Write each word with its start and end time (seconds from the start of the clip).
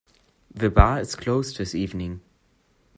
The 0.51 0.71
bar 0.71 0.99
is 0.99 1.13
closed 1.13 1.59
this 1.59 1.75
evening. 1.75 2.21